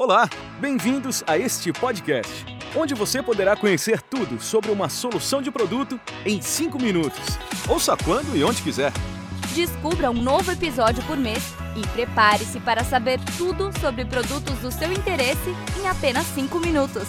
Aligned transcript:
Olá, 0.00 0.30
bem-vindos 0.60 1.24
a 1.26 1.36
este 1.36 1.72
podcast, 1.72 2.46
onde 2.76 2.94
você 2.94 3.20
poderá 3.20 3.56
conhecer 3.56 4.00
tudo 4.00 4.40
sobre 4.40 4.70
uma 4.70 4.88
solução 4.88 5.42
de 5.42 5.50
produto 5.50 6.00
em 6.24 6.40
5 6.40 6.80
minutos. 6.80 7.18
Ouça 7.68 7.96
quando 7.96 8.36
e 8.36 8.44
onde 8.44 8.62
quiser. 8.62 8.92
Descubra 9.56 10.08
um 10.08 10.14
novo 10.14 10.52
episódio 10.52 11.04
por 11.04 11.16
mês 11.16 11.42
e 11.76 11.84
prepare-se 11.88 12.60
para 12.60 12.84
saber 12.84 13.18
tudo 13.36 13.76
sobre 13.80 14.04
produtos 14.04 14.56
do 14.60 14.70
seu 14.70 14.92
interesse 14.92 15.50
em 15.82 15.88
apenas 15.88 16.26
5 16.26 16.60
minutos. 16.60 17.02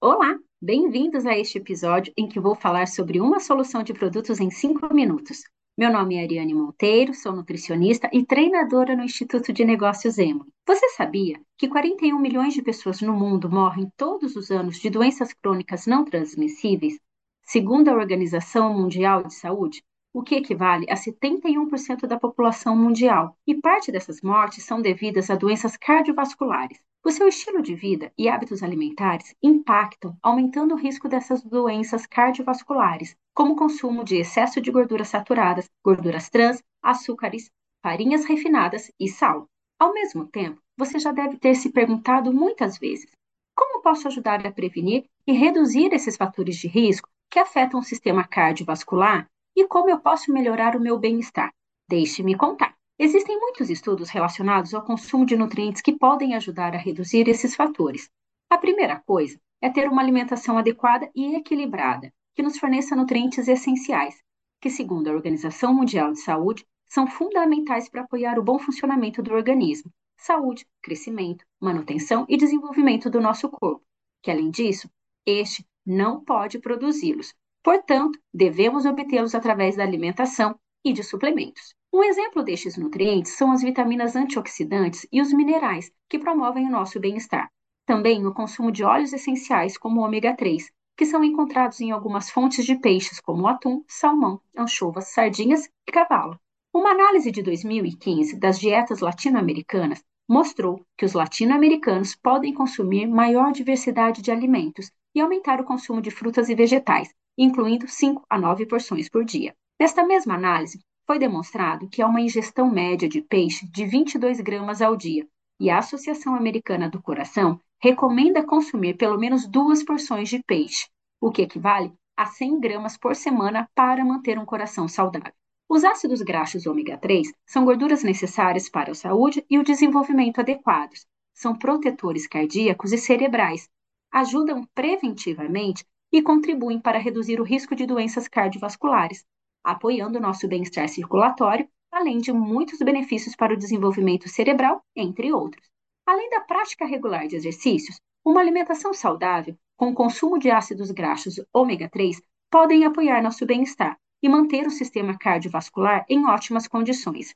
Olá, 0.00 0.34
bem-vindos 0.58 1.26
a 1.26 1.36
este 1.36 1.58
episódio 1.58 2.14
em 2.16 2.26
que 2.26 2.40
vou 2.40 2.54
falar 2.54 2.88
sobre 2.88 3.20
uma 3.20 3.40
solução 3.40 3.82
de 3.82 3.92
produtos 3.92 4.40
em 4.40 4.50
5 4.50 4.94
minutos. 4.94 5.42
Meu 5.78 5.92
nome 5.92 6.16
é 6.16 6.24
Ariane 6.24 6.52
Monteiro, 6.52 7.14
sou 7.14 7.30
nutricionista 7.30 8.10
e 8.12 8.26
treinadora 8.26 8.96
no 8.96 9.04
Instituto 9.04 9.52
de 9.52 9.64
Negócios 9.64 10.18
Emo. 10.18 10.44
Você 10.66 10.88
sabia 10.88 11.40
que 11.56 11.68
41 11.68 12.18
milhões 12.18 12.52
de 12.52 12.62
pessoas 12.62 13.00
no 13.00 13.12
mundo 13.12 13.48
morrem 13.48 13.88
todos 13.96 14.34
os 14.34 14.50
anos 14.50 14.80
de 14.80 14.90
doenças 14.90 15.32
crônicas 15.32 15.86
não 15.86 16.04
transmissíveis, 16.04 16.98
segundo 17.42 17.90
a 17.90 17.94
Organização 17.94 18.74
Mundial 18.74 19.22
de 19.22 19.32
Saúde? 19.32 19.84
O 20.12 20.20
que 20.20 20.34
equivale 20.34 20.84
a 20.90 20.96
71% 20.96 22.08
da 22.08 22.18
população 22.18 22.74
mundial, 22.74 23.38
e 23.46 23.54
parte 23.54 23.92
dessas 23.92 24.20
mortes 24.20 24.64
são 24.64 24.82
devidas 24.82 25.30
a 25.30 25.36
doenças 25.36 25.76
cardiovasculares. 25.76 26.80
O 27.04 27.10
seu 27.10 27.28
estilo 27.28 27.62
de 27.62 27.74
vida 27.74 28.12
e 28.18 28.28
hábitos 28.28 28.62
alimentares 28.62 29.34
impactam, 29.42 30.16
aumentando 30.22 30.74
o 30.74 30.76
risco 30.76 31.08
dessas 31.08 31.42
doenças 31.42 32.06
cardiovasculares, 32.06 33.16
como 33.34 33.52
o 33.52 33.56
consumo 33.56 34.04
de 34.04 34.16
excesso 34.16 34.60
de 34.60 34.70
gorduras 34.70 35.08
saturadas, 35.08 35.70
gorduras 35.82 36.28
trans, 36.28 36.62
açúcares, 36.82 37.50
farinhas 37.82 38.24
refinadas 38.24 38.90
e 38.98 39.08
sal. 39.08 39.46
Ao 39.78 39.94
mesmo 39.94 40.26
tempo, 40.26 40.60
você 40.76 40.98
já 40.98 41.12
deve 41.12 41.38
ter 41.38 41.54
se 41.54 41.70
perguntado 41.70 42.32
muitas 42.32 42.78
vezes: 42.78 43.10
como 43.54 43.80
posso 43.82 44.08
ajudar 44.08 44.46
a 44.46 44.52
prevenir 44.52 45.08
e 45.26 45.32
reduzir 45.32 45.92
esses 45.92 46.16
fatores 46.16 46.56
de 46.56 46.68
risco 46.68 47.08
que 47.30 47.38
afetam 47.38 47.80
o 47.80 47.84
sistema 47.84 48.26
cardiovascular 48.26 49.26
e 49.56 49.66
como 49.66 49.88
eu 49.88 49.98
posso 49.98 50.32
melhorar 50.32 50.76
o 50.76 50.80
meu 50.80 50.98
bem-estar? 50.98 51.52
Deixe-me 51.88 52.36
contar. 52.36 52.77
Existem 53.00 53.38
muitos 53.38 53.70
estudos 53.70 54.10
relacionados 54.10 54.74
ao 54.74 54.84
consumo 54.84 55.24
de 55.24 55.36
nutrientes 55.36 55.80
que 55.80 55.96
podem 55.96 56.34
ajudar 56.34 56.74
a 56.74 56.78
reduzir 56.78 57.28
esses 57.28 57.54
fatores. 57.54 58.10
A 58.50 58.58
primeira 58.58 59.00
coisa 59.06 59.40
é 59.60 59.70
ter 59.70 59.88
uma 59.88 60.02
alimentação 60.02 60.58
adequada 60.58 61.08
e 61.14 61.36
equilibrada, 61.36 62.12
que 62.34 62.42
nos 62.42 62.58
forneça 62.58 62.96
nutrientes 62.96 63.46
essenciais, 63.46 64.20
que, 64.60 64.68
segundo 64.68 65.06
a 65.06 65.12
Organização 65.12 65.72
Mundial 65.72 66.10
de 66.10 66.20
Saúde, 66.20 66.66
são 66.88 67.06
fundamentais 67.06 67.88
para 67.88 68.02
apoiar 68.02 68.36
o 68.36 68.42
bom 68.42 68.58
funcionamento 68.58 69.22
do 69.22 69.32
organismo, 69.32 69.92
saúde, 70.16 70.66
crescimento, 70.82 71.44
manutenção 71.60 72.26
e 72.28 72.36
desenvolvimento 72.36 73.08
do 73.08 73.20
nosso 73.20 73.48
corpo, 73.48 73.84
que, 74.20 74.30
além 74.30 74.50
disso, 74.50 74.90
este 75.24 75.64
não 75.86 76.24
pode 76.24 76.58
produzi-los. 76.58 77.32
Portanto, 77.62 78.18
devemos 78.34 78.86
obtê-los 78.86 79.36
através 79.36 79.76
da 79.76 79.84
alimentação 79.84 80.58
e 80.84 80.92
de 80.92 81.04
suplementos. 81.04 81.77
Um 81.90 82.04
exemplo 82.04 82.42
destes 82.42 82.76
nutrientes 82.76 83.32
são 83.32 83.50
as 83.50 83.62
vitaminas 83.62 84.14
antioxidantes 84.14 85.06
e 85.10 85.22
os 85.22 85.32
minerais, 85.32 85.90
que 86.08 86.18
promovem 86.18 86.66
o 86.66 86.70
nosso 86.70 87.00
bem-estar. 87.00 87.48
Também 87.86 88.26
o 88.26 88.34
consumo 88.34 88.70
de 88.70 88.84
óleos 88.84 89.14
essenciais, 89.14 89.78
como 89.78 90.00
o 90.00 90.04
ômega 90.04 90.36
3, 90.36 90.70
que 90.94 91.06
são 91.06 91.24
encontrados 91.24 91.80
em 91.80 91.90
algumas 91.90 92.28
fontes 92.28 92.66
de 92.66 92.76
peixes, 92.76 93.20
como 93.20 93.48
atum, 93.48 93.82
salmão, 93.88 94.38
anchovas, 94.56 95.08
sardinhas 95.08 95.68
e 95.86 95.90
cavalo. 95.90 96.38
Uma 96.74 96.90
análise 96.90 97.30
de 97.30 97.42
2015 97.42 98.38
das 98.38 98.60
dietas 98.60 99.00
latino-americanas 99.00 100.04
mostrou 100.28 100.84
que 100.94 101.06
os 101.06 101.14
latino-americanos 101.14 102.14
podem 102.14 102.52
consumir 102.52 103.06
maior 103.06 103.50
diversidade 103.50 104.20
de 104.20 104.30
alimentos 104.30 104.90
e 105.14 105.20
aumentar 105.20 105.58
o 105.58 105.64
consumo 105.64 106.02
de 106.02 106.10
frutas 106.10 106.50
e 106.50 106.54
vegetais, 106.54 107.08
incluindo 107.38 107.88
5 107.88 108.26
a 108.28 108.38
9 108.38 108.66
porções 108.66 109.08
por 109.08 109.24
dia. 109.24 109.54
Nesta 109.80 110.04
mesma 110.04 110.34
análise, 110.34 110.80
foi 111.08 111.18
demonstrado 111.18 111.88
que 111.88 112.02
há 112.02 112.06
uma 112.06 112.20
ingestão 112.20 112.70
média 112.70 113.08
de 113.08 113.22
peixe 113.22 113.66
de 113.66 113.86
22 113.86 114.42
gramas 114.42 114.82
ao 114.82 114.94
dia, 114.94 115.26
e 115.58 115.70
a 115.70 115.78
Associação 115.78 116.34
Americana 116.34 116.86
do 116.86 117.00
Coração 117.00 117.58
recomenda 117.82 118.44
consumir 118.44 118.94
pelo 118.98 119.18
menos 119.18 119.48
duas 119.48 119.82
porções 119.82 120.28
de 120.28 120.42
peixe, 120.42 120.86
o 121.18 121.30
que 121.30 121.40
equivale 121.40 121.94
a 122.14 122.26
100 122.26 122.60
gramas 122.60 122.98
por 122.98 123.16
semana 123.16 123.66
para 123.74 124.04
manter 124.04 124.38
um 124.38 124.44
coração 124.44 124.86
saudável. 124.86 125.32
Os 125.66 125.82
ácidos 125.82 126.20
graxos 126.20 126.66
ômega 126.66 126.98
3 126.98 127.32
são 127.46 127.64
gorduras 127.64 128.02
necessárias 128.02 128.68
para 128.68 128.90
a 128.90 128.94
saúde 128.94 129.42
e 129.48 129.58
o 129.58 129.64
desenvolvimento 129.64 130.40
adequados. 130.40 131.06
São 131.32 131.56
protetores 131.56 132.26
cardíacos 132.26 132.92
e 132.92 132.98
cerebrais, 132.98 133.66
ajudam 134.12 134.68
preventivamente 134.74 135.86
e 136.12 136.20
contribuem 136.20 136.78
para 136.78 136.98
reduzir 136.98 137.40
o 137.40 137.44
risco 137.44 137.74
de 137.74 137.86
doenças 137.86 138.28
cardiovasculares, 138.28 139.24
apoiando 139.70 140.18
o 140.18 140.20
nosso 140.20 140.48
bem-estar 140.48 140.88
circulatório, 140.88 141.68
além 141.92 142.16
de 142.18 142.32
muitos 142.32 142.78
benefícios 142.78 143.36
para 143.36 143.52
o 143.52 143.56
desenvolvimento 143.56 144.26
cerebral, 144.26 144.82
entre 144.96 145.30
outros. 145.30 145.68
Além 146.06 146.30
da 146.30 146.40
prática 146.40 146.86
regular 146.86 147.26
de 147.28 147.36
exercícios, 147.36 148.00
uma 148.24 148.40
alimentação 148.40 148.94
saudável, 148.94 149.54
com 149.76 149.94
consumo 149.94 150.38
de 150.38 150.50
ácidos 150.50 150.90
graxos 150.90 151.38
ômega 151.52 151.86
3, 151.90 152.18
podem 152.50 152.86
apoiar 152.86 153.22
nosso 153.22 153.44
bem-estar 153.44 153.98
e 154.22 154.28
manter 154.28 154.66
o 154.66 154.70
sistema 154.70 155.16
cardiovascular 155.18 156.06
em 156.08 156.26
ótimas 156.26 156.66
condições. 156.66 157.34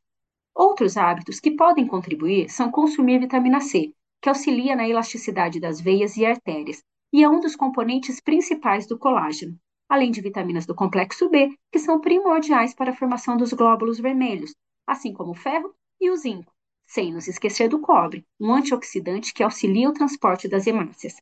Outros 0.55 0.97
hábitos 0.97 1.39
que 1.39 1.51
podem 1.51 1.87
contribuir 1.87 2.49
são 2.49 2.71
consumir 2.71 3.19
vitamina 3.19 3.61
C, 3.61 3.93
que 4.23 4.31
auxilia 4.31 4.75
na 4.75 4.89
elasticidade 4.89 5.61
das 5.61 5.83
veias 5.83 6.17
e 6.17 6.25
artérias, 6.25 6.83
e 7.13 7.23
é 7.23 7.29
um 7.29 7.41
dos 7.41 7.55
componentes 7.55 8.21
principais 8.21 8.87
do 8.87 8.99
colágeno 8.99 9.59
além 9.93 10.11
de 10.11 10.23
vitaminas 10.23 10.65
do 10.65 10.75
complexo 10.75 11.29
B, 11.29 11.55
que 11.71 11.79
são 11.79 12.01
primordiais 12.01 12.73
para 12.73 12.93
a 12.93 12.97
formação 12.97 13.37
dos 13.37 13.53
glóbulos 13.53 14.01
vermelhos, 14.01 14.55
assim 14.87 15.13
como 15.13 15.33
o 15.33 15.35
ferro 15.35 15.75
e 16.01 16.09
o 16.09 16.17
zinco, 16.17 16.51
sem 16.87 17.13
nos 17.13 17.29
esquecer 17.29 17.69
do 17.69 17.79
cobre, 17.79 18.25
um 18.41 18.55
antioxidante 18.55 19.35
que 19.35 19.43
auxilia 19.43 19.91
o 19.91 19.93
transporte 19.93 20.49
das 20.49 20.67
hemácias. 20.67 21.17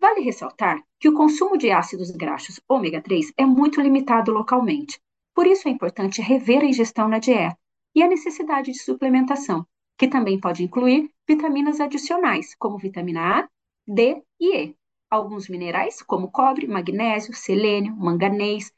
Vale 0.00 0.20
ressaltar 0.20 0.80
que 1.00 1.08
o 1.08 1.14
consumo 1.14 1.58
de 1.58 1.72
ácidos 1.72 2.12
graxos 2.12 2.60
ômega 2.68 3.02
3 3.02 3.32
é 3.36 3.44
muito 3.44 3.80
limitado 3.80 4.30
localmente, 4.30 5.00
por 5.34 5.44
isso 5.44 5.66
é 5.66 5.72
importante 5.72 6.22
rever 6.22 6.62
a 6.62 6.66
ingestão 6.66 7.08
na 7.08 7.18
dieta 7.18 7.58
e 7.92 8.04
a 8.04 8.08
necessidade 8.08 8.70
de 8.70 8.78
suplementação, 8.78 9.66
que 9.98 10.06
também 10.06 10.38
pode 10.38 10.62
incluir 10.62 11.10
vitaminas 11.28 11.80
adicionais, 11.80 12.54
como 12.56 12.78
vitamina 12.78 13.40
A, 13.40 13.48
D 13.84 14.22
e 14.38 14.56
E, 14.56 14.76
alguns 15.10 15.48
minerais, 15.48 16.02
como 16.02 16.30
cobre, 16.30 16.66
magnésio, 16.66 17.34
selênio, 17.34 17.94
manganês, 17.96 18.72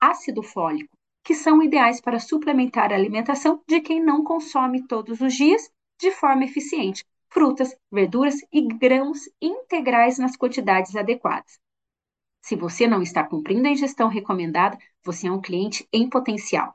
ácido 0.00 0.42
fólico, 0.42 0.96
que 1.24 1.34
são 1.34 1.62
ideais 1.62 2.00
para 2.00 2.18
suplementar 2.18 2.92
a 2.92 2.96
alimentação 2.96 3.62
de 3.68 3.80
quem 3.80 4.02
não 4.02 4.24
consome 4.24 4.86
todos 4.86 5.20
os 5.20 5.34
dias 5.34 5.70
de 6.00 6.10
forma 6.10 6.44
eficiente 6.44 7.04
frutas, 7.36 7.76
verduras 7.92 8.36
e 8.50 8.62
grãos 8.62 9.20
integrais 9.40 10.18
nas 10.18 10.36
quantidades 10.36 10.96
adequadas. 10.96 11.58
Se 12.40 12.56
você 12.56 12.86
não 12.86 13.02
está 13.02 13.22
cumprindo 13.24 13.68
a 13.68 13.70
ingestão 13.70 14.08
recomendada, 14.08 14.78
você 15.04 15.26
é 15.26 15.32
um 15.32 15.40
cliente 15.40 15.86
em 15.92 16.08
potencial. 16.08 16.74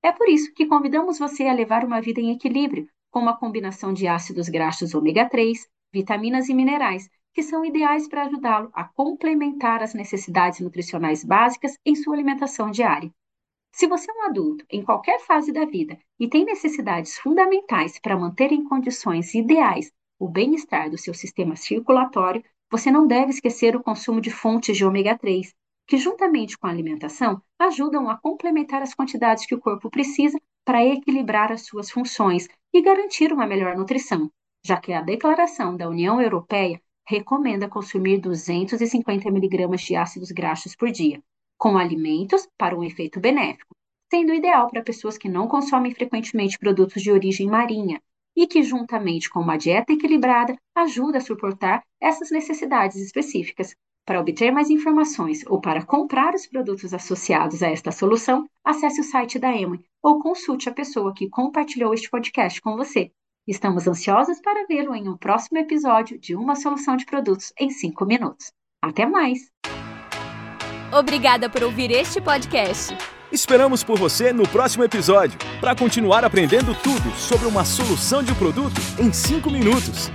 É 0.00 0.12
por 0.12 0.28
isso 0.28 0.52
que 0.54 0.66
convidamos 0.66 1.18
você 1.18 1.48
a 1.48 1.52
levar 1.52 1.84
uma 1.84 2.00
vida 2.00 2.20
em 2.20 2.30
equilíbrio, 2.30 2.88
com 3.10 3.18
uma 3.18 3.36
combinação 3.36 3.92
de 3.92 4.06
ácidos 4.06 4.48
graxos 4.48 4.94
ômega 4.94 5.28
3, 5.28 5.66
vitaminas 5.92 6.48
e 6.48 6.54
minerais, 6.54 7.08
que 7.36 7.42
são 7.42 7.66
ideais 7.66 8.08
para 8.08 8.24
ajudá-lo 8.24 8.70
a 8.72 8.82
complementar 8.82 9.82
as 9.82 9.92
necessidades 9.92 10.60
nutricionais 10.60 11.22
básicas 11.22 11.76
em 11.84 11.94
sua 11.94 12.14
alimentação 12.14 12.70
diária. 12.70 13.12
Se 13.70 13.86
você 13.86 14.10
é 14.10 14.14
um 14.14 14.22
adulto 14.22 14.64
em 14.70 14.82
qualquer 14.82 15.20
fase 15.20 15.52
da 15.52 15.66
vida 15.66 15.98
e 16.18 16.26
tem 16.26 16.46
necessidades 16.46 17.18
fundamentais 17.18 17.98
para 18.00 18.16
manter 18.16 18.52
em 18.52 18.64
condições 18.64 19.34
ideais 19.34 19.92
o 20.18 20.26
bem-estar 20.26 20.88
do 20.88 20.96
seu 20.96 21.12
sistema 21.12 21.56
circulatório, 21.56 22.42
você 22.70 22.90
não 22.90 23.06
deve 23.06 23.32
esquecer 23.32 23.76
o 23.76 23.82
consumo 23.82 24.18
de 24.18 24.30
fontes 24.30 24.74
de 24.74 24.86
ômega 24.86 25.18
3, 25.18 25.52
que, 25.86 25.98
juntamente 25.98 26.56
com 26.56 26.66
a 26.66 26.70
alimentação, 26.70 27.42
ajudam 27.58 28.08
a 28.08 28.16
complementar 28.16 28.80
as 28.80 28.94
quantidades 28.94 29.44
que 29.44 29.54
o 29.54 29.60
corpo 29.60 29.90
precisa 29.90 30.40
para 30.64 30.82
equilibrar 30.82 31.52
as 31.52 31.66
suas 31.66 31.90
funções 31.90 32.48
e 32.72 32.80
garantir 32.80 33.30
uma 33.30 33.46
melhor 33.46 33.76
nutrição, 33.76 34.30
já 34.64 34.80
que 34.80 34.94
a 34.94 35.02
declaração 35.02 35.76
da 35.76 35.86
União 35.86 36.18
Europeia 36.18 36.80
recomenda 37.06 37.68
consumir 37.68 38.18
250 38.18 39.28
mg 39.28 39.76
de 39.76 39.96
ácidos 39.96 40.30
graxos 40.30 40.74
por 40.74 40.90
dia, 40.90 41.22
com 41.56 41.78
alimentos 41.78 42.48
para 42.58 42.76
um 42.76 42.82
efeito 42.82 43.20
benéfico, 43.20 43.74
sendo 44.10 44.34
ideal 44.34 44.68
para 44.68 44.82
pessoas 44.82 45.16
que 45.16 45.28
não 45.28 45.48
consomem 45.48 45.94
frequentemente 45.94 46.58
produtos 46.58 47.02
de 47.02 47.10
origem 47.10 47.46
marinha 47.46 48.00
e 48.36 48.46
que, 48.46 48.62
juntamente 48.62 49.30
com 49.30 49.40
uma 49.40 49.56
dieta 49.56 49.92
equilibrada, 49.92 50.56
ajuda 50.74 51.18
a 51.18 51.22
suportar 51.22 51.82
essas 52.00 52.30
necessidades 52.30 52.96
específicas. 52.96 53.74
Para 54.04 54.20
obter 54.20 54.52
mais 54.52 54.70
informações 54.70 55.44
ou 55.46 55.60
para 55.60 55.84
comprar 55.84 56.34
os 56.34 56.46
produtos 56.46 56.94
associados 56.94 57.62
a 57.62 57.68
esta 57.68 57.90
solução, 57.90 58.48
acesse 58.62 59.00
o 59.00 59.04
site 59.04 59.38
da 59.38 59.52
Emoi 59.52 59.80
ou 60.02 60.20
consulte 60.20 60.68
a 60.68 60.72
pessoa 60.72 61.12
que 61.12 61.28
compartilhou 61.28 61.92
este 61.92 62.08
podcast 62.08 62.60
com 62.60 62.76
você. 62.76 63.10
Estamos 63.46 63.86
ansiosos 63.86 64.40
para 64.40 64.66
vê-lo 64.66 64.92
em 64.92 65.08
um 65.08 65.16
próximo 65.16 65.58
episódio 65.58 66.18
de 66.18 66.34
Uma 66.34 66.56
Solução 66.56 66.96
de 66.96 67.06
Produtos 67.06 67.52
em 67.56 67.70
5 67.70 68.04
Minutos. 68.04 68.50
Até 68.82 69.06
mais! 69.06 69.38
Obrigada 70.92 71.48
por 71.48 71.62
ouvir 71.62 71.92
este 71.92 72.20
podcast. 72.20 72.96
Esperamos 73.30 73.84
por 73.84 73.98
você 73.98 74.32
no 74.32 74.48
próximo 74.48 74.82
episódio 74.82 75.38
para 75.60 75.76
continuar 75.76 76.24
aprendendo 76.24 76.74
tudo 76.82 77.08
sobre 77.16 77.46
uma 77.46 77.64
solução 77.64 78.20
de 78.20 78.34
produto 78.34 78.80
em 78.98 79.12
5 79.12 79.48
minutos. 79.48 80.10